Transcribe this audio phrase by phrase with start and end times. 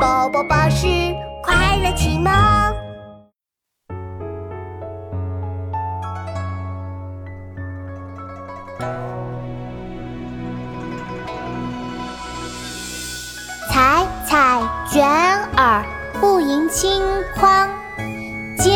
[0.00, 0.86] 宝宝巴士
[1.42, 2.32] 快乐启蒙。
[13.68, 15.06] 采采卷
[15.58, 15.84] 耳，
[16.18, 16.98] 不盈顷
[17.38, 17.68] 筐。
[18.56, 18.72] 嗟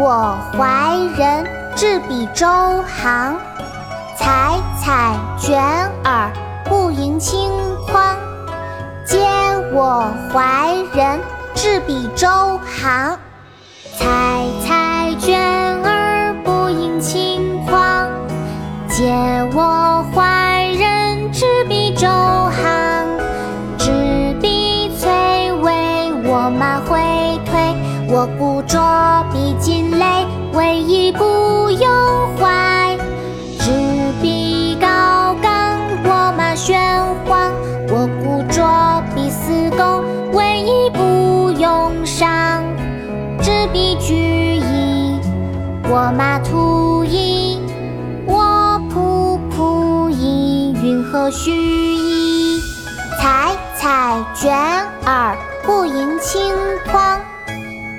[0.00, 1.46] 我怀人，
[1.76, 2.46] 执笔周
[2.84, 3.36] 行。
[4.16, 5.62] 采采卷
[6.04, 6.32] 耳，
[6.64, 7.61] 不盈顷。
[9.74, 11.18] 我怀人，
[11.54, 13.18] 执笔周行。
[13.96, 15.40] 采采卷
[15.82, 18.06] 耳，不盈顷筐。
[18.86, 23.08] 嗟我怀人，执笔周行。
[23.78, 25.10] 执笔催
[25.62, 27.74] 微，我马挥退。
[28.08, 28.78] 我固着
[29.32, 32.94] 笔尽累，为伊不用怀。
[33.58, 33.70] 执
[34.20, 36.78] 笔高冈，我马玄
[37.24, 37.50] 黄。
[37.88, 38.62] 我固着
[39.32, 42.62] 笔似弓，为伊不用上。
[43.40, 45.18] 执笔举矣，
[45.88, 47.58] 我马图矣。
[48.26, 52.60] 我仆仆矣，云何许矣？
[53.18, 54.54] 采采卷
[55.06, 56.52] 耳，不盈顷
[56.90, 57.18] 筐。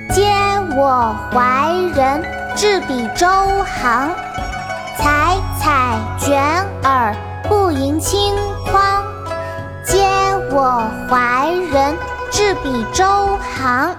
[0.10, 2.24] 嗟我怀人，
[2.56, 3.28] 执笔周
[3.82, 4.12] 行。
[5.00, 6.40] 采采卷
[6.84, 7.16] 耳，
[7.50, 8.53] 不盈顷筐。
[10.66, 11.94] 我怀仁
[12.32, 13.94] 智比周行